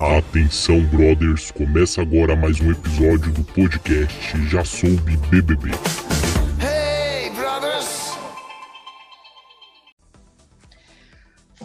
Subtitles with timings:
[0.00, 5.70] Atenção, brothers, começa agora mais um episódio do podcast Já Soube BBB.
[6.60, 8.14] Hey, brothers!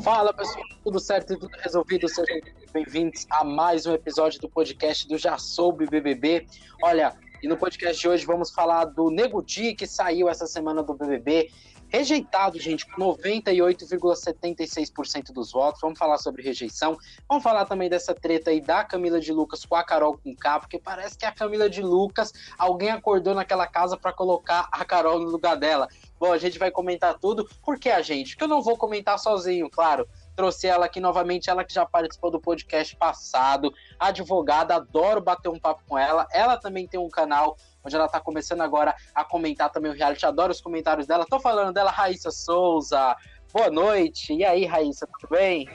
[0.01, 2.07] Fala pessoal, tudo certo e tudo resolvido?
[2.07, 2.39] Sejam
[2.71, 6.47] bem-vindos a mais um episódio do podcast do Já Soube BBB.
[6.81, 7.13] Olha,
[7.43, 10.93] e no podcast de hoje vamos falar do Nego Di, que saiu essa semana do
[10.93, 11.51] BBB
[11.91, 15.81] rejeitado, gente, com 98,76% dos votos.
[15.81, 16.97] Vamos falar sobre rejeição.
[17.27, 20.61] Vamos falar também dessa treta aí da Camila de Lucas com a Carol com K,
[20.61, 25.19] porque parece que a Camila de Lucas, alguém acordou naquela casa para colocar a Carol
[25.19, 25.89] no lugar dela.
[26.17, 27.45] Bom, a gente vai comentar tudo.
[27.61, 28.31] Por que a gente?
[28.31, 32.31] Porque eu não vou comentar sozinho, claro trouxe ela aqui novamente, ela que já participou
[32.31, 36.27] do podcast passado, advogada, adoro bater um papo com ela.
[36.31, 40.25] Ela também tem um canal onde ela tá começando agora a comentar também o reality,
[40.25, 41.25] adoro os comentários dela.
[41.29, 43.15] Tô falando dela, Raíssa Souza.
[43.53, 44.33] Boa noite.
[44.33, 45.67] E aí, Raíssa, tudo bem?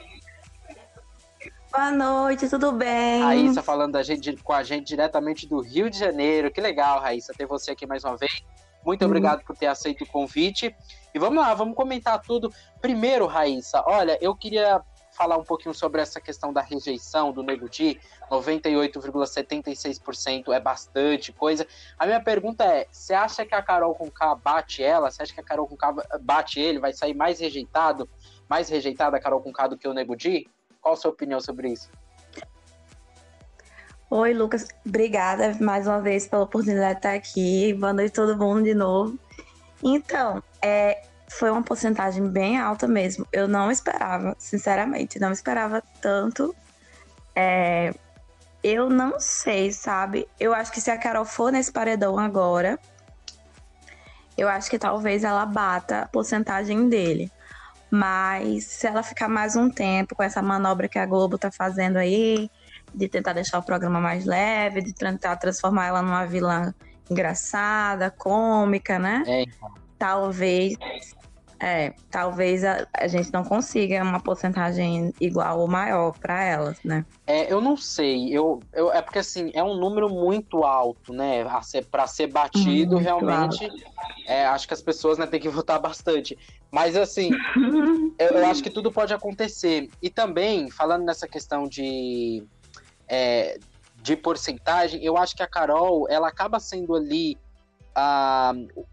[1.71, 3.21] Boa noite, tudo bem?
[3.21, 6.49] Raíssa falando da gente, com a gente diretamente do Rio de Janeiro.
[6.49, 8.43] Que legal, Raíssa, ter você aqui mais uma vez.
[8.85, 9.07] Muito uhum.
[9.07, 10.73] obrigado por ter aceito o convite.
[11.13, 12.51] E vamos lá, vamos comentar tudo.
[12.81, 14.81] Primeiro, Raíssa, olha, eu queria
[15.17, 21.65] falar um pouquinho sobre essa questão da rejeição do Nego Di, 98,76% é bastante coisa.
[21.97, 25.09] A minha pergunta é, você acha que a Carol com K bate ela?
[25.09, 26.77] Você acha que a Carol com K bate ele?
[26.79, 28.07] Vai sair mais rejeitado?
[28.47, 30.47] Mais rejeitada a Carol com K do que o Nego Di?
[30.79, 31.89] Qual a sua opinião sobre isso?
[34.09, 34.69] Oi, Lucas.
[34.85, 37.73] Obrigada mais uma vez pela oportunidade de estar aqui.
[37.73, 39.19] Boa noite todo mundo de novo.
[39.83, 43.27] Então, é, foi uma porcentagem bem alta mesmo.
[43.31, 46.55] Eu não esperava, sinceramente, não esperava tanto.
[47.35, 47.93] É,
[48.63, 50.27] eu não sei, sabe?
[50.39, 52.79] Eu acho que se a Carol for nesse paredão agora,
[54.37, 57.31] eu acho que talvez ela bata a porcentagem dele.
[57.89, 61.97] Mas se ela ficar mais um tempo com essa manobra que a Globo tá fazendo
[61.97, 62.49] aí,
[62.93, 66.73] de tentar deixar o programa mais leve, de tentar transformar ela numa vilã
[67.09, 69.23] engraçada, cômica, né?
[69.25, 69.41] É.
[69.43, 69.86] Então.
[69.97, 70.77] Talvez
[71.59, 77.03] é, talvez a, a, gente não consiga uma porcentagem igual ou maior para elas, né?
[77.25, 78.29] É, eu não sei.
[78.29, 81.43] Eu, eu, é porque assim, é um número muito alto, né?
[81.89, 83.67] Para ser batido, muito realmente.
[84.27, 86.37] É, acho que as pessoas né, têm que votar bastante.
[86.71, 87.31] Mas assim,
[88.19, 89.89] eu, eu, acho que tudo pode acontecer.
[90.01, 92.43] E também, falando nessa questão de.
[93.07, 93.57] É,
[93.99, 97.35] de porcentagem, eu acho que a Carol, ela acaba sendo ali.
[97.97, 98.85] Uh,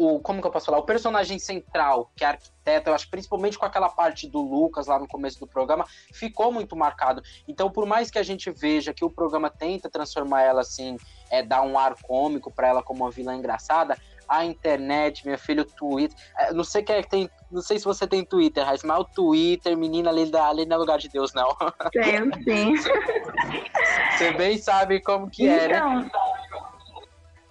[0.00, 0.78] o como que eu posso falar?
[0.78, 4.86] O personagem central, que é a arquiteta, eu acho principalmente com aquela parte do Lucas
[4.86, 7.22] lá no começo do programa, ficou muito marcado.
[7.46, 10.96] Então, por mais que a gente veja que o programa tenta transformar ela assim,
[11.30, 13.94] é, dar um ar cômico para ela como uma vilã engraçada,
[14.26, 16.16] a internet, meu filho, o Twitter.
[16.38, 17.28] É, não sei quem é que tem.
[17.50, 20.98] Não sei se você tem Twitter, mas o Twitter, menina ali, da, ali no lugar
[20.98, 21.48] de Deus, não.
[21.90, 22.74] Tenho, sim.
[24.16, 26.10] Você bem sabe como que então, é, né?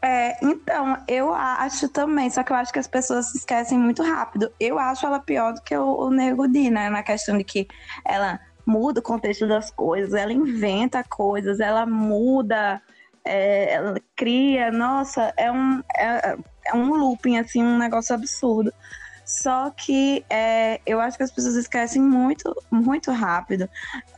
[0.02, 4.02] É, então, eu acho também, só que eu acho que as pessoas se esquecem muito
[4.02, 4.52] rápido.
[4.60, 6.90] Eu acho ela pior do que o, o Nego Di, né?
[6.90, 7.68] Na questão de que
[8.06, 12.82] ela muda o contexto das coisas, ela inventa coisas, ela muda,
[13.26, 18.72] é, ela cria, nossa, é um, é, é um looping, assim, um negócio absurdo.
[19.30, 23.70] Só que é, eu acho que as pessoas esquecem muito, muito rápido.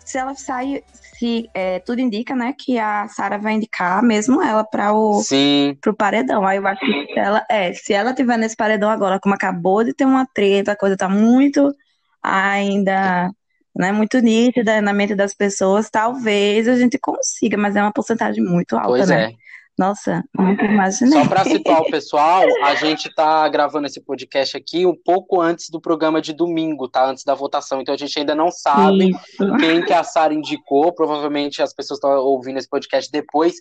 [0.05, 0.85] Se ela sair,
[1.19, 5.77] se é, tudo indica, né, que a Sara vai indicar mesmo ela para o Sim.
[5.81, 6.47] pro paredão.
[6.47, 9.83] Aí eu acho que se ela é, se ela tiver nesse paredão agora, como acabou
[9.83, 11.75] de ter uma treta, a coisa tá muito
[12.23, 13.29] ainda
[13.75, 18.41] né, muito nítida na mente das pessoas, talvez a gente consiga, mas é uma porcentagem
[18.41, 19.23] muito alta, pois né?
[19.25, 19.40] É.
[19.77, 21.23] Nossa, nunca imaginei.
[21.23, 25.69] Só para situar o pessoal, a gente está gravando esse podcast aqui um pouco antes
[25.69, 27.05] do programa de domingo, tá?
[27.05, 27.81] Antes da votação.
[27.81, 29.57] Então a gente ainda não sabe Isso.
[29.59, 30.93] quem que a Sara indicou.
[30.93, 33.55] Provavelmente as pessoas estão ouvindo esse podcast depois.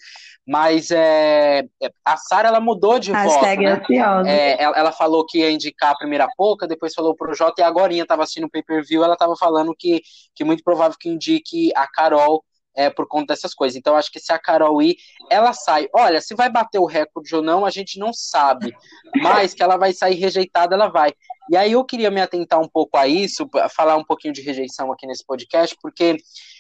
[0.47, 1.65] Mas é,
[2.05, 3.93] a Sara ela mudou de Hashtag voto.
[3.93, 4.31] Né?
[4.31, 7.65] É, ela, ela, falou que ia indicar a primeira pouca, depois falou pro Jota e
[7.65, 10.01] agora estava assistindo o pay-per-view, ela estava falando que,
[10.35, 12.43] que muito provável que indique a Carol
[12.75, 13.77] é, por conta dessas coisas.
[13.77, 14.97] Então, acho que se a Carol ir,
[15.31, 15.89] ela sai.
[15.95, 18.75] Olha, se vai bater o recorde ou não, a gente não sabe.
[19.23, 21.13] Mas que ela vai sair rejeitada, ela vai.
[21.51, 24.93] E aí eu queria me atentar um pouco a isso, falar um pouquinho de rejeição
[24.93, 26.17] aqui nesse podcast, porque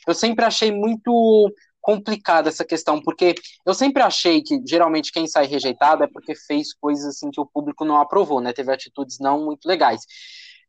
[0.07, 3.35] eu sempre achei muito complicada essa questão, porque
[3.65, 7.47] eu sempre achei que geralmente quem sai rejeitado é porque fez coisas assim que o
[7.47, 8.53] público não aprovou, né?
[8.53, 10.03] Teve atitudes não muito legais.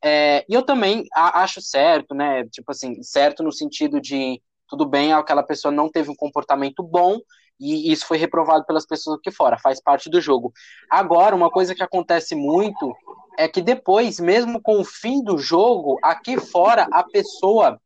[0.03, 2.45] É, e eu também acho certo, né?
[2.45, 7.19] Tipo assim, certo no sentido de tudo bem, aquela pessoa não teve um comportamento bom
[7.59, 10.53] e isso foi reprovado pelas pessoas aqui fora, faz parte do jogo.
[10.89, 12.95] Agora, uma coisa que acontece muito
[13.37, 17.77] é que depois, mesmo com o fim do jogo, aqui fora a pessoa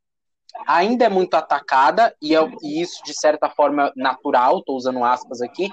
[0.68, 5.42] ainda é muito atacada, e, é, e isso, de certa forma, natural, estou usando aspas
[5.42, 5.70] aqui,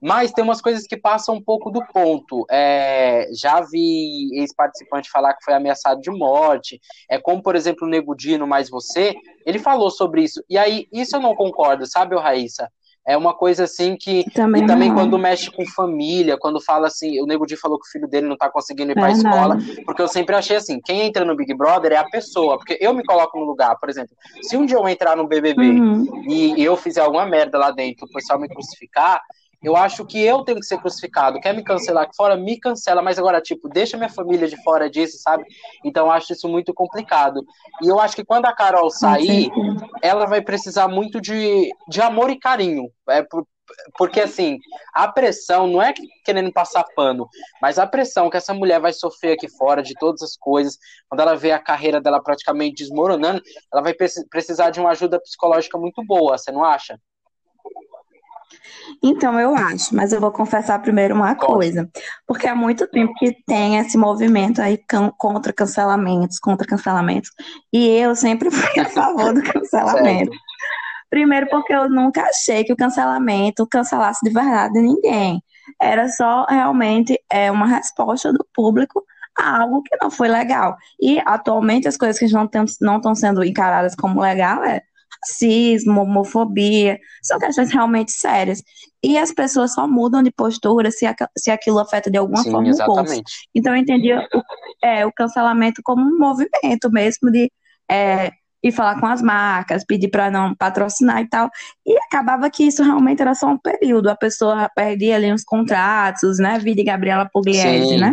[0.00, 2.46] mas tem umas coisas que passam um pouco do ponto.
[2.50, 6.80] É, já vi ex-participante falar que foi ameaçado de morte.
[7.10, 9.14] É como, por exemplo, o Nego Dino mais você.
[9.44, 10.42] Ele falou sobre isso.
[10.48, 12.70] E aí, isso eu não concordo, sabe, Raíssa?
[13.06, 14.28] É uma coisa assim que.
[14.32, 14.96] Também e também não.
[14.96, 18.26] quando mexe com família, quando fala assim, o Nego Di falou que o filho dele
[18.26, 21.36] não tá conseguindo ir pra é escola, porque eu sempre achei assim, quem entra no
[21.36, 24.12] Big Brother é a pessoa, porque eu me coloco no lugar, por exemplo,
[24.42, 26.24] se um dia eu entrar no BBB uhum.
[26.28, 29.20] e eu fizer alguma merda lá dentro, o pessoal me crucificar,
[29.66, 31.40] eu acho que eu tenho que ser crucificado.
[31.40, 32.36] Quer me cancelar aqui fora?
[32.36, 33.02] Me cancela.
[33.02, 35.44] Mas agora, tipo, deixa minha família de fora disso, sabe?
[35.84, 37.44] Então eu acho isso muito complicado.
[37.82, 39.50] E eu acho que quando a Carol sair,
[40.00, 42.88] ela vai precisar muito de, de amor e carinho.
[43.08, 43.44] É por,
[43.98, 44.60] porque assim,
[44.94, 45.92] a pressão não é
[46.24, 47.28] querendo passar pano,
[47.60, 50.78] mas a pressão que essa mulher vai sofrer aqui fora de todas as coisas,
[51.08, 53.42] quando ela vê a carreira dela praticamente desmoronando,
[53.72, 53.96] ela vai
[54.30, 57.00] precisar de uma ajuda psicológica muito boa, você não acha?
[59.02, 61.88] Então, eu acho, mas eu vou confessar primeiro uma coisa.
[62.26, 64.78] Porque há muito tempo que tem esse movimento aí
[65.18, 67.30] contra cancelamentos, contra cancelamentos.
[67.72, 70.32] E eu sempre fui a favor do cancelamento.
[71.10, 75.42] Primeiro, porque eu nunca achei que o cancelamento cancelasse de verdade ninguém.
[75.80, 79.04] Era só realmente é, uma resposta do público
[79.38, 80.76] a algo que não foi legal.
[81.00, 82.26] E atualmente as coisas que
[82.80, 84.82] não estão sendo encaradas como legal é
[85.22, 88.62] racismo, homofobia, são questões realmente sérias.
[89.02, 92.50] E as pessoas só mudam de postura se, a, se aquilo afeta de alguma Sim,
[92.50, 93.00] forma exatamente.
[93.00, 93.22] o bolso.
[93.54, 94.20] Então eu entendi o,
[94.82, 97.50] é, o cancelamento como um movimento mesmo de
[97.90, 98.30] é,
[98.62, 101.48] ir falar com as marcas, pedir para não patrocinar e tal.
[101.86, 104.08] E acabava que isso realmente era só um período.
[104.08, 106.58] A pessoa perdia ali uns contratos, né?
[106.58, 108.12] Vida de Gabriela Pugliese, né?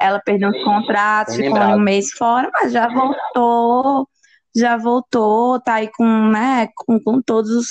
[0.00, 4.08] Ela perdeu uns contratos, ficou um mês fora, mas já voltou
[4.56, 7.68] já voltou, tá aí com, né, com, com todos os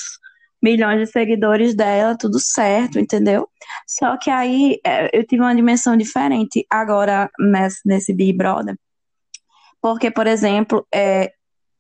[0.62, 3.48] milhões de seguidores dela, tudo certo, entendeu?
[3.88, 8.76] Só que aí é, eu tive uma dimensão diferente agora nesse, nesse Big Brother.
[9.82, 11.32] Porque, por exemplo, é,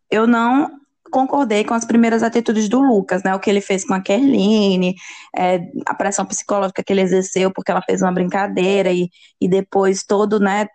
[0.10, 0.70] eu não
[1.12, 3.34] concordei com as primeiras atitudes do Lucas, né?
[3.34, 4.96] O que ele fez com a Kerline,
[5.36, 9.10] é, a pressão psicológica que ele exerceu porque ela fez uma brincadeira e,
[9.42, 10.68] e depois todo, né,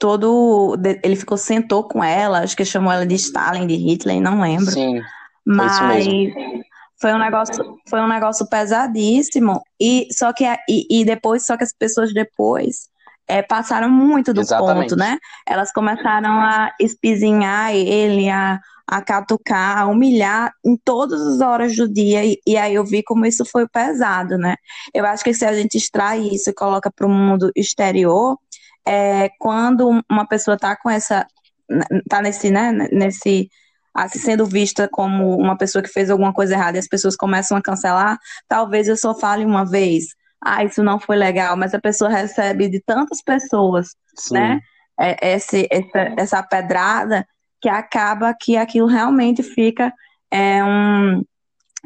[0.00, 0.76] todo.
[1.04, 4.72] Ele ficou, sentou com ela, acho que chamou ela de Stalin, de Hitler, não lembro.
[4.72, 5.00] Sim.
[5.46, 6.06] Mas
[7.00, 9.60] foi um negócio, foi um negócio pesadíssimo.
[9.78, 12.88] E só que e, e depois, só que as pessoas depois
[13.28, 14.90] é, passaram muito do Exatamente.
[14.90, 15.18] ponto, né?
[15.46, 21.88] Elas começaram a espizinhar ele, a, a catucar, a humilhar em todas as horas do
[21.88, 22.24] dia.
[22.24, 24.56] E, e, aí eu vi como isso foi pesado, né?
[24.94, 28.36] Eu acho que se a gente extrai isso e coloca para o mundo exterior,
[28.86, 31.26] é, quando uma pessoa está com essa,
[31.92, 33.48] está nesse, né, nesse,
[33.94, 37.56] assim, sendo vista como uma pessoa que fez alguma coisa errada e as pessoas começam
[37.56, 38.18] a cancelar,
[38.48, 40.06] talvez eu só fale uma vez,
[40.42, 44.34] ah, isso não foi legal, mas a pessoa recebe de tantas pessoas, Sim.
[44.34, 44.60] né,
[44.98, 47.26] é, esse, essa, essa pedrada,
[47.60, 49.92] que acaba que aquilo realmente fica
[50.30, 51.22] é, um,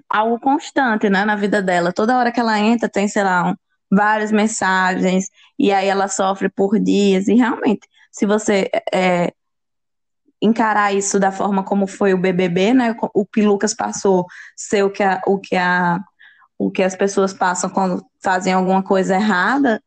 [0.08, 1.92] algo constante, né, na vida dela.
[1.92, 3.54] Toda hora que ela entra, tem, sei lá, um,
[3.94, 9.32] várias mensagens, e aí ela sofre por dias, e realmente, se você é,
[10.40, 14.26] encarar isso da forma como foi o BBB, né, o que Lucas passou,
[14.56, 16.00] ser o que, a, o que, a,
[16.58, 19.82] o que as pessoas passam quando fazem alguma coisa errada,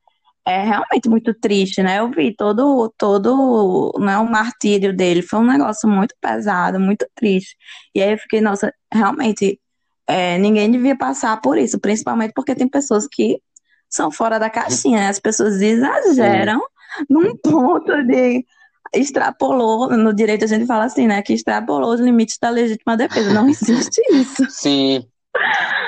[0.47, 1.99] é realmente muito triste, né?
[1.99, 7.57] Eu vi todo, todo né, o martírio dele, foi um negócio muito pesado, muito triste.
[7.93, 9.59] E aí eu fiquei, nossa, realmente,
[10.07, 13.41] é, ninguém devia passar por isso, principalmente porque tem pessoas que
[13.89, 15.09] são fora da caixinha?
[15.09, 17.05] As pessoas exageram Sim.
[17.09, 18.45] num ponto de
[18.93, 23.33] extrapolou, no direito a gente fala assim, né, que extrapolou os limites da legítima defesa.
[23.33, 24.45] Não existe isso.
[24.49, 25.05] Sim.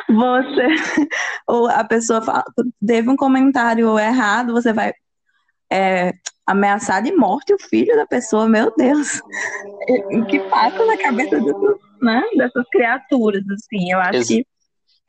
[0.07, 0.67] Você,
[1.47, 2.43] ou a pessoa fala,
[2.85, 4.93] teve um comentário errado, você vai
[5.71, 6.13] é,
[6.45, 9.21] ameaçar de morte o filho da pessoa, meu Deus.
[10.29, 14.45] Que passa na cabeça dessas, né, dessas criaturas, assim, eu acho Ex que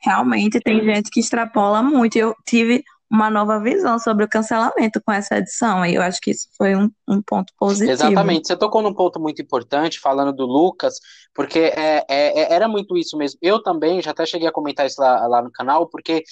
[0.03, 2.15] realmente tem gente que extrapola muito.
[2.17, 6.31] Eu tive uma nova visão sobre o cancelamento com essa edição, e eu acho que
[6.31, 7.91] isso foi um, um ponto positivo.
[7.91, 10.95] Exatamente, você tocou num ponto muito importante, falando do Lucas,
[11.33, 13.37] porque é, é, é, era muito isso mesmo.
[13.41, 16.23] Eu também, já até cheguei a comentar isso lá, lá no canal, porque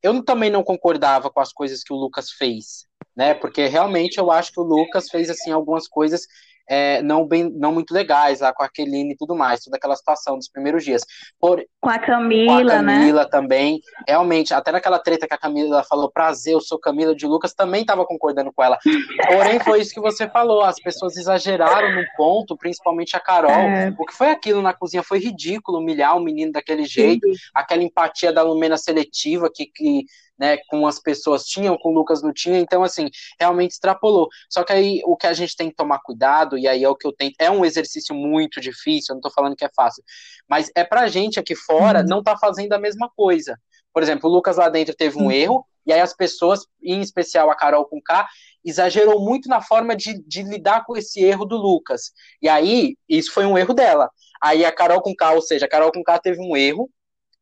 [0.00, 3.34] eu também não concordava com as coisas que o Lucas fez, né?
[3.34, 6.24] Porque realmente eu acho que o Lucas fez assim algumas coisas
[6.68, 9.96] é, não, bem, não muito legais, lá com a Keline e tudo mais, toda aquela
[9.96, 11.02] situação dos primeiros dias.
[11.40, 13.28] Por, com a Camila, com a Camila né?
[13.30, 17.54] também, realmente, até naquela treta que a Camila falou, prazer, eu sou Camila de Lucas,
[17.54, 18.78] também estava concordando com ela.
[19.26, 23.50] Porém, foi isso que você falou, as pessoas exageraram no ponto, principalmente a Carol.
[23.50, 23.94] É.
[23.98, 27.40] O que foi aquilo na cozinha foi ridículo, humilhar o menino daquele jeito, Sim.
[27.54, 30.04] aquela empatia da Lumena seletiva que, que
[30.38, 34.28] né, com as pessoas tinham, com o Lucas não tinha, então assim, realmente extrapolou.
[34.48, 36.94] Só que aí o que a gente tem que tomar cuidado, e aí é o
[36.94, 40.02] que eu tento, é um exercício muito difícil, eu não tô falando que é fácil,
[40.48, 42.06] mas é pra gente aqui fora uhum.
[42.06, 43.58] não tá fazendo a mesma coisa.
[43.92, 45.32] Por exemplo, o Lucas lá dentro teve um uhum.
[45.32, 48.28] erro, e aí as pessoas, em especial a Carol com K,
[48.64, 52.12] exagerou muito na forma de, de lidar com esse erro do Lucas.
[52.42, 54.10] E aí, isso foi um erro dela.
[54.40, 56.90] Aí a Carol com K, ou seja, a Carol com K teve um erro,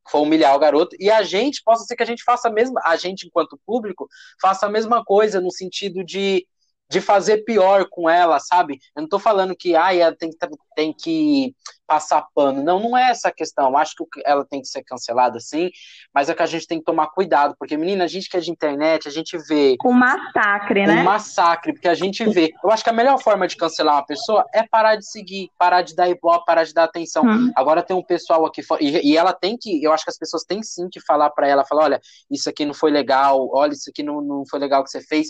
[0.09, 2.81] foi humilhar o garoto, e a gente, possa ser que a gente faça a mesma,
[2.85, 4.09] a gente, enquanto público,
[4.41, 6.47] faça a mesma coisa, no sentido de
[6.89, 8.79] de fazer pior com ela, sabe?
[8.95, 10.31] Eu não tô falando que ah, ela tem,
[10.75, 11.55] tem que
[11.87, 12.63] passar pano.
[12.63, 13.77] Não, não é essa a questão.
[13.77, 15.71] Acho que ela tem que ser cancelada, sim,
[16.15, 18.41] mas é que a gente tem que tomar cuidado, porque, menina, a gente que é
[18.41, 19.77] de internet, a gente vê.
[19.85, 21.01] Um massacre, né?
[21.01, 22.53] Um massacre, porque a gente vê.
[22.63, 25.83] Eu acho que a melhor forma de cancelar uma pessoa é parar de seguir, parar
[25.83, 27.25] de dar ibope, parar de dar atenção.
[27.25, 27.51] Hum.
[27.57, 30.19] Agora tem um pessoal aqui fora, e, e, ela tem que, eu acho que as
[30.19, 32.01] pessoas têm sim que falar para ela, falar, olha,
[32.31, 35.29] isso aqui não foi legal, olha, isso aqui não, não foi legal que você fez,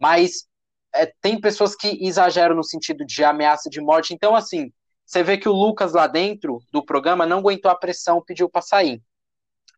[0.00, 0.46] mas
[1.02, 4.14] é, tem pessoas que exageram no sentido de ameaça de morte.
[4.14, 4.72] Então, assim,
[5.04, 8.62] você vê que o Lucas lá dentro do programa não aguentou a pressão, pediu para
[8.62, 9.00] sair.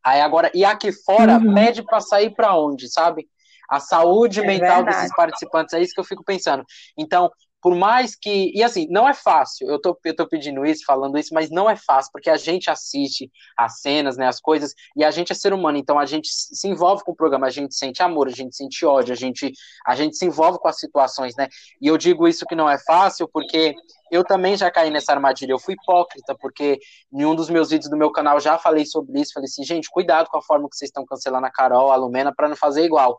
[0.04, 1.54] Aí agora, e aqui fora, uhum.
[1.54, 3.28] pede para sair para onde, sabe?
[3.68, 4.96] A saúde é mental verdade.
[4.96, 6.64] desses participantes, é isso que eu fico pensando.
[6.96, 8.52] Então, por mais que.
[8.54, 9.68] E assim, não é fácil.
[9.68, 12.70] Eu tô, eu tô pedindo isso, falando isso, mas não é fácil, porque a gente
[12.70, 16.28] assiste as cenas, né, as coisas, e a gente é ser humano, então a gente
[16.30, 19.52] se envolve com o programa, a gente sente amor, a gente sente ódio, a gente,
[19.86, 21.48] a gente se envolve com as situações, né?
[21.80, 23.74] E eu digo isso que não é fácil, porque
[24.10, 25.52] eu também já caí nessa armadilha.
[25.52, 26.78] Eu fui hipócrita, porque
[27.12, 29.32] em um dos meus vídeos do meu canal já falei sobre isso.
[29.34, 32.32] Falei assim, gente, cuidado com a forma que vocês estão cancelando a Carol, a Lumena,
[32.34, 33.16] para não fazer igual.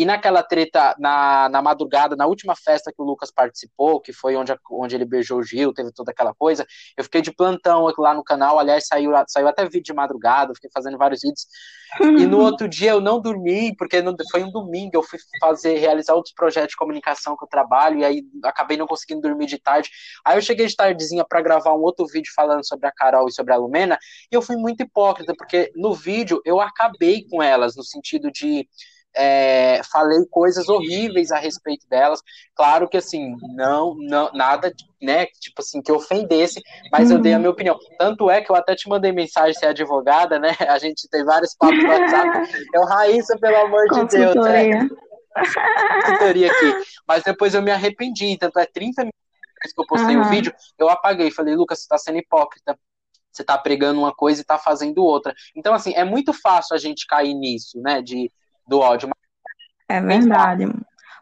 [0.00, 4.34] E naquela treta, na, na madrugada, na última festa que o Lucas participou, que foi
[4.34, 6.66] onde, onde ele beijou o Gil, teve toda aquela coisa,
[6.96, 8.58] eu fiquei de plantão lá no canal.
[8.58, 11.46] Aliás, saiu, saiu até vídeo de madrugada, fiquei fazendo vários vídeos.
[12.00, 15.76] E no outro dia eu não dormi, porque não, foi um domingo, eu fui fazer,
[15.76, 19.58] realizar outros projetos de comunicação que eu trabalho, e aí acabei não conseguindo dormir de
[19.58, 19.90] tarde.
[20.24, 23.32] Aí eu cheguei de tardezinha para gravar um outro vídeo falando sobre a Carol e
[23.32, 23.98] sobre a Lumena,
[24.32, 28.66] e eu fui muito hipócrita, porque no vídeo eu acabei com elas, no sentido de
[29.16, 32.20] é, falei coisas horríveis a respeito delas.
[32.54, 36.62] Claro que assim, não, não nada, né, tipo assim, que ofendesse,
[36.92, 37.78] mas eu dei a minha opinião.
[37.98, 40.50] Tanto é que eu até te mandei mensagem ser advogada, né?
[40.68, 42.50] A gente tem vários papos no WhatsApp.
[42.74, 44.88] Eu, Raíssa, pelo amor de Deus, né?
[46.04, 46.74] Consultoria aqui.
[47.06, 49.20] Mas depois eu me arrependi, tanto é 30 minutos
[49.74, 50.22] que eu postei uhum.
[50.22, 52.78] o vídeo, eu apaguei, falei, Lucas, você tá sendo hipócrita.
[53.30, 55.32] Você tá pregando uma coisa e tá fazendo outra.
[55.54, 58.02] Então, assim, é muito fácil a gente cair nisso, né?
[58.02, 58.30] De
[58.66, 59.10] do áudio.
[59.88, 60.66] É verdade.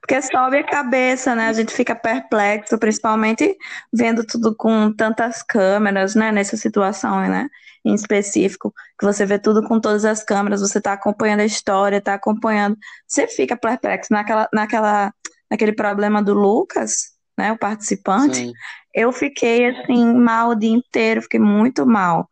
[0.01, 1.49] Porque sobe a cabeça, né?
[1.49, 3.57] A gente fica perplexo, principalmente
[3.93, 6.33] vendo tudo com tantas câmeras, né?
[6.33, 7.49] Nessa situação, né?
[7.85, 11.99] Em específico, que você vê tudo com todas as câmeras, você está acompanhando a história,
[11.99, 12.77] está acompanhando.
[13.07, 15.13] Você fica perplexo naquela, naquela,
[15.51, 17.53] naquele problema do Lucas, né?
[17.53, 18.37] O participante.
[18.37, 18.53] Sim.
[18.95, 22.29] Eu fiquei assim, mal o dia inteiro, fiquei muito mal.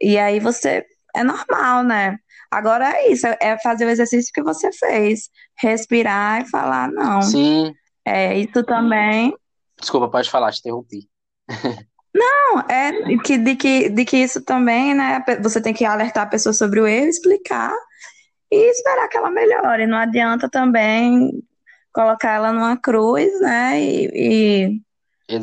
[0.00, 0.84] E aí você.
[1.16, 2.18] É normal, né?
[2.54, 5.28] Agora é isso, é fazer o exercício que você fez.
[5.58, 7.22] Respirar e falar, não.
[7.22, 7.74] Sim.
[8.04, 9.34] É, isso também.
[9.78, 11.08] Desculpa, pode falar, te interrompi.
[12.16, 12.92] Não, é
[13.24, 15.20] que, de, que, de que isso também, né?
[15.42, 17.74] Você tem que alertar a pessoa sobre o erro, explicar
[18.52, 19.84] e esperar que ela melhore.
[19.84, 21.42] Não adianta também
[21.92, 23.80] colocar ela numa cruz, né?
[23.80, 24.78] E,
[25.28, 25.40] e,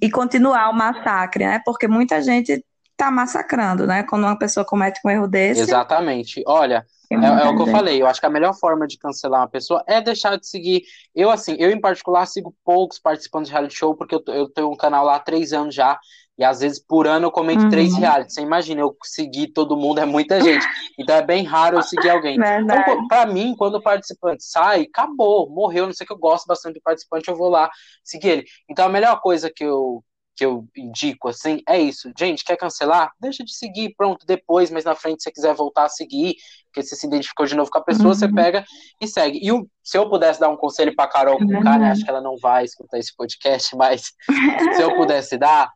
[0.00, 1.60] e continuar o massacre, né?
[1.66, 2.64] Porque muita gente
[3.00, 4.02] tá massacrando, né?
[4.02, 5.62] Quando uma pessoa comete um erro desse.
[5.62, 6.42] Exatamente.
[6.46, 8.00] Olha, é, é, o que eu falei.
[8.00, 10.82] Eu acho que a melhor forma de cancelar uma pessoa é deixar de seguir.
[11.14, 14.70] Eu, assim, eu em particular sigo poucos participantes de reality show, porque eu, eu tenho
[14.70, 15.98] um canal lá há três anos já.
[16.38, 17.68] E às vezes por ano eu comento uhum.
[17.70, 18.32] três reais.
[18.32, 20.66] Você imagina, eu seguir todo mundo é muita gente.
[20.98, 22.36] Então é bem raro eu seguir alguém.
[22.36, 25.86] Então, pra mim, quando o participante sai, acabou, morreu.
[25.86, 27.70] Não sei que eu gosto bastante do participante, eu vou lá
[28.04, 28.44] seguir ele.
[28.70, 30.02] Então a melhor coisa que eu,
[30.40, 32.10] que eu indico assim é isso.
[32.18, 33.12] Gente, quer cancelar?
[33.20, 36.82] Deixa de seguir, pronto, depois, mas na frente, se você quiser voltar a seguir, porque
[36.82, 38.14] você se identificou de novo com a pessoa, uhum.
[38.14, 38.64] você pega
[38.98, 39.38] e segue.
[39.42, 41.62] E o, se eu pudesse dar um conselho para Carol com uhum.
[41.62, 44.14] cara, acho que ela não vai escutar esse podcast, mas
[44.76, 45.70] se eu pudesse dar.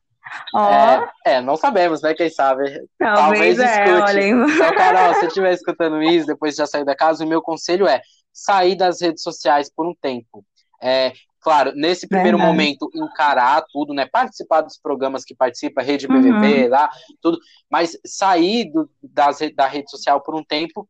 [0.54, 0.58] Oh.
[0.58, 2.14] É, é, não sabemos, né?
[2.14, 2.64] Quem sabe?
[2.98, 4.54] Talvez, Talvez é, escute.
[4.54, 7.42] Então, Carol, se você estiver escutando isso, depois de já sair da casa, o meu
[7.42, 8.00] conselho é
[8.32, 10.42] sair das redes sociais por um tempo.
[10.82, 11.12] É,
[11.44, 12.56] claro, nesse primeiro Verdade.
[12.56, 14.06] momento, encarar tudo, né?
[14.06, 16.70] Participar dos programas que participa, Rede BBB, uhum.
[16.70, 17.38] lá, tudo,
[17.70, 20.88] mas sair do, das, da rede social por um tempo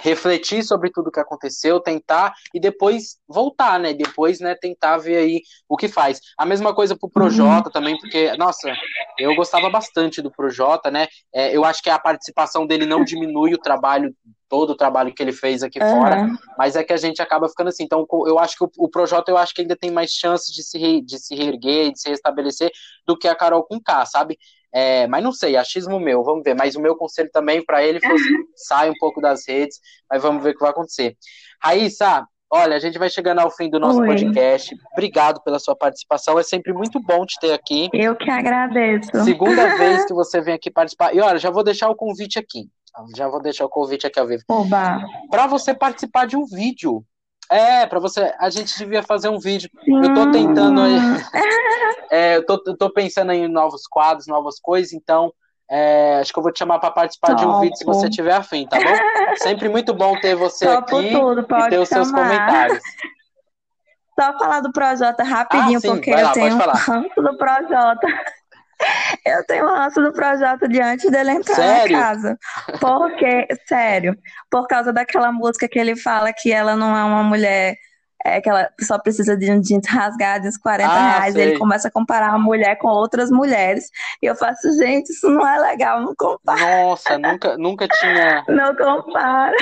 [0.00, 3.94] refletir sobre tudo que aconteceu, tentar e depois voltar, né?
[3.94, 6.20] Depois, né, tentar ver aí o que faz.
[6.36, 7.72] A mesma coisa pro Projota uhum.
[7.72, 8.74] também, porque, nossa,
[9.18, 11.06] eu gostava bastante do Projota, né?
[11.32, 14.12] É, eu acho que a participação dele não diminui o trabalho,
[14.54, 15.90] todo o trabalho que ele fez aqui uhum.
[15.90, 17.82] fora, mas é que a gente acaba ficando assim.
[17.82, 20.62] Então, eu acho que o, o Projota, eu acho que ainda tem mais chances de
[20.62, 22.70] se, re, de se reerguer, de se restabelecer,
[23.04, 24.38] do que a Carol com K, sabe?
[24.72, 26.54] É, mas não sei, achismo meu, vamos ver.
[26.54, 30.22] Mas o meu conselho também para ele foi assim, sai um pouco das redes, mas
[30.22, 31.16] vamos ver o que vai acontecer.
[31.60, 34.06] Raíssa, olha, a gente vai chegando ao fim do nosso Oi.
[34.06, 34.72] podcast.
[34.92, 36.38] Obrigado pela sua participação.
[36.38, 37.88] É sempre muito bom te ter aqui.
[37.92, 39.10] Eu que agradeço.
[39.24, 41.12] Segunda vez que você vem aqui participar.
[41.12, 42.68] E olha, já vou deixar o convite aqui.
[43.16, 44.44] Já vou deixar o convite aqui ao vivo.
[45.30, 47.04] Para você participar de um vídeo
[47.50, 48.34] é, para você.
[48.38, 49.68] A gente devia fazer um vídeo.
[49.86, 50.80] Eu tô tentando.
[52.10, 55.32] é, eu, tô, eu tô pensando em novos quadros, novas coisas, então.
[55.70, 57.40] É, acho que eu vou te chamar para participar Topo.
[57.40, 59.34] de um vídeo se você tiver afim, tá bom?
[59.36, 62.82] Sempre muito bom ter você Topo aqui tudo, e ter os seus comentários.
[64.20, 68.06] Só falar do Projota rapidinho, ah, sim, porque lá, eu tenho ranço do Projota.
[69.24, 71.96] Eu tenho ranço do projeto de antes dele entrar sério?
[71.96, 72.38] na casa.
[72.80, 74.16] Porque, sério,
[74.50, 77.76] por causa daquela música que ele fala que ela não é uma mulher
[78.24, 81.36] é que ela só precisa de um jeans rasgado, uns 40 ah, reais.
[81.36, 83.90] Ele começa a comparar a mulher com outras mulheres.
[84.22, 86.58] E eu faço, gente, isso não é legal, não compara.
[86.58, 88.42] Nossa, nunca, nunca tinha.
[88.48, 89.56] Não compara.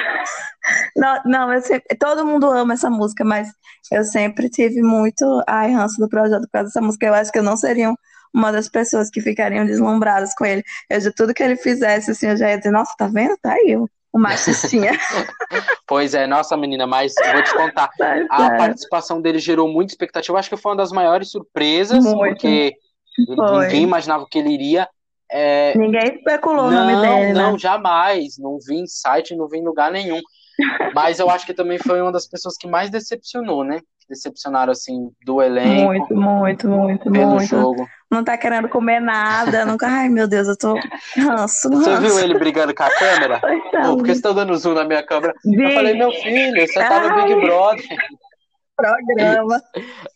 [0.97, 3.49] Não, não eu sempre, todo mundo ama essa música, mas
[3.91, 7.07] eu sempre tive muito ai, ranço do projeto por causa dessa música.
[7.07, 7.93] Eu acho que eu não seria
[8.35, 10.63] uma das pessoas que ficariam deslumbradas com ele.
[10.89, 13.37] Eu já tudo que ele fizesse, assim, eu já ia dizer, nossa, tá vendo?
[13.43, 13.77] Tá aí,
[14.13, 14.93] o machistinha.
[15.87, 17.91] pois é, nossa menina, mas vou te contar,
[18.31, 20.39] a participação dele gerou muita expectativa.
[20.39, 22.19] Acho que foi uma das maiores surpresas, Muito.
[22.19, 22.75] porque
[23.35, 23.67] foi.
[23.67, 24.89] ninguém imaginava que ele iria.
[25.31, 25.77] É...
[25.77, 27.33] Ninguém especulou não, o nome dele.
[27.33, 27.59] Não, né?
[27.59, 28.37] jamais.
[28.39, 30.21] Não vi em site, não vi em lugar nenhum.
[30.95, 33.81] Mas eu acho que também foi uma das pessoas que mais decepcionou, né?
[34.09, 35.85] Decepcionaram, assim, do elenco.
[35.85, 37.47] Muito, muito, muito, pelo muito.
[37.47, 39.87] jogo não tá querendo comer nada, nunca.
[39.87, 40.75] Ai, meu Deus, eu tô
[41.17, 41.71] ranço.
[41.71, 43.41] Você viu ele brigando com a câmera?
[43.83, 45.35] Pô, porque você tá dando zoom na minha câmera?
[45.45, 45.63] Vi.
[45.63, 47.85] Eu falei, meu filho, você tá no Big Brother.
[48.83, 49.63] Programa.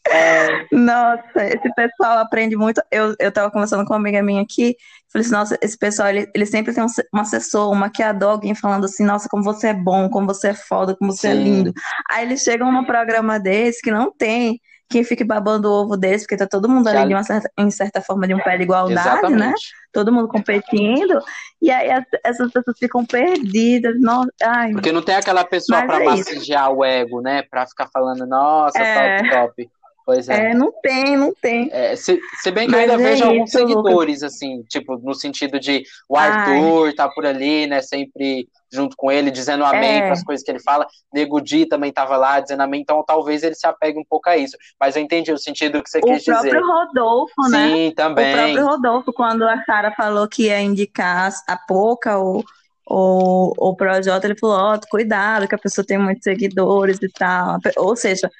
[0.08, 0.66] É...
[0.72, 2.82] Nossa, esse pessoal aprende muito.
[2.90, 4.76] Eu, eu tava conversando com uma amiga minha aqui,
[5.12, 8.54] falei assim, nossa, esse pessoal, ele, ele sempre tem um, um assessor, um maquiador, alguém
[8.54, 11.38] falando assim, nossa, como você é bom, como você é foda, como você é Sim.
[11.38, 11.72] é lindo.
[12.10, 16.22] Aí eles chegam num programa desse que não tem quem fique babando o ovo deles,
[16.22, 18.62] porque tá todo mundo ali de uma certa, em certa forma de um pé de
[18.62, 19.12] igualdade, né?
[19.12, 19.38] Exatamente.
[19.38, 19.54] né?
[19.96, 21.18] Todo mundo competindo,
[21.60, 23.98] e aí as, essas pessoas ficam perdidas.
[23.98, 24.72] Nossa, ai.
[24.72, 27.42] Porque não tem aquela pessoa para é massagear o ego, né?
[27.42, 29.22] Para ficar falando, nossa, é...
[29.22, 29.70] top, top.
[30.06, 30.52] Pois é.
[30.52, 30.54] é.
[30.54, 31.68] não tem, não tem.
[31.72, 34.34] É, se, se, bem que Mas eu ainda é vejo isso, alguns seguidores, Lucas.
[34.34, 36.92] assim, tipo, no sentido de o Arthur Ai.
[36.92, 40.02] tá por ali, né, sempre junto com ele, dizendo amém é.
[40.02, 40.86] para as coisas que ele fala.
[41.12, 44.36] Nego Di também tava lá dizendo amém, então talvez ele se apegue um pouco a
[44.36, 44.56] isso.
[44.78, 46.32] Mas eu entendi o sentido que você o quis dizer.
[46.32, 47.68] O próprio Rodolfo, né?
[47.68, 48.32] Sim, também.
[48.32, 52.44] O próprio Rodolfo, quando a Sara falou que ia indicar a pouca ou
[52.88, 57.08] o, o Projota, ele falou, ó, oh, cuidado, que a pessoa tem muitos seguidores e
[57.08, 57.58] tal.
[57.76, 58.30] Ou seja,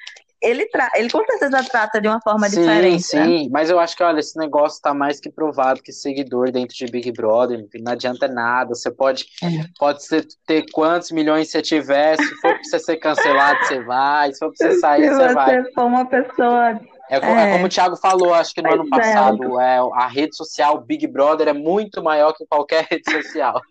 [0.41, 3.03] ele, tra ele com certeza trata de uma forma sim, diferente.
[3.03, 3.49] Sim, sim, né?
[3.51, 6.85] mas eu acho que, olha, esse negócio tá mais que provado que seguidor dentro de
[6.85, 8.75] Big Brother, não adianta nada.
[8.75, 9.65] Você pode, é.
[9.79, 14.31] pode ser, ter quantos milhões você tiver, se for pra você ser cancelado, você vai,
[14.31, 15.55] se for pra você sair, se você, vai.
[15.55, 18.73] Se você for uma pessoa é, é, é, como o Thiago falou, acho que no
[18.73, 23.61] ano passado, é, a rede social Big Brother é muito maior que qualquer rede social.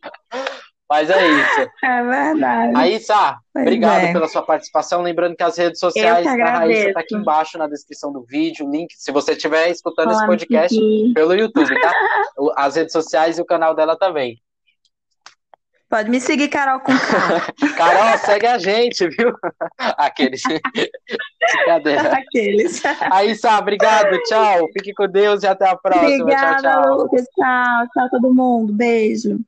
[0.89, 1.71] Mas é isso.
[1.83, 2.73] É verdade.
[2.75, 4.13] Raíssa, obrigado é.
[4.13, 5.03] pela sua participação.
[5.03, 8.93] Lembrando que as redes sociais da Raíssa tá aqui embaixo na descrição do vídeo, link,
[8.95, 10.79] se você estiver escutando esse podcast
[11.15, 11.93] pelo YouTube, tá?
[12.57, 14.41] As redes sociais e o canal dela também.
[15.89, 16.93] Pode me seguir, Carol com
[17.79, 19.33] Carol, segue a gente, viu?
[19.79, 20.43] Aqueles.
[20.43, 22.13] Brincadeira.
[22.13, 22.83] Aqueles.
[22.83, 24.67] Raíssa, obrigado, tchau.
[24.73, 26.23] Fique com Deus e até a próxima.
[26.23, 26.97] Obrigada, tchau, tchau.
[26.97, 27.25] Lucas.
[27.35, 28.73] Tchau, tchau todo mundo.
[28.73, 29.39] Beijo.